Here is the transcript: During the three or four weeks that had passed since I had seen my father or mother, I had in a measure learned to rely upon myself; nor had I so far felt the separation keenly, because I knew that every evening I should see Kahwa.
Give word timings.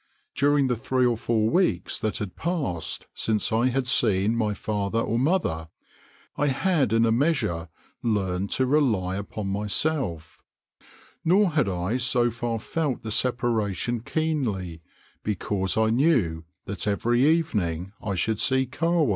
During 0.33 0.65
the 0.65 0.75
three 0.75 1.05
or 1.05 1.15
four 1.15 1.47
weeks 1.47 1.99
that 1.99 2.17
had 2.17 2.35
passed 2.35 3.05
since 3.13 3.51
I 3.51 3.67
had 3.67 3.85
seen 3.87 4.35
my 4.35 4.55
father 4.55 4.97
or 4.99 5.19
mother, 5.19 5.69
I 6.35 6.47
had 6.47 6.91
in 6.91 7.05
a 7.05 7.11
measure 7.11 7.69
learned 8.01 8.49
to 8.53 8.65
rely 8.65 9.15
upon 9.17 9.45
myself; 9.49 10.41
nor 11.23 11.51
had 11.51 11.69
I 11.69 11.97
so 11.97 12.31
far 12.31 12.57
felt 12.57 13.03
the 13.03 13.11
separation 13.11 13.99
keenly, 13.99 14.81
because 15.21 15.77
I 15.77 15.91
knew 15.91 16.45
that 16.65 16.87
every 16.87 17.23
evening 17.27 17.91
I 18.01 18.15
should 18.15 18.39
see 18.39 18.65
Kahwa. 18.65 19.09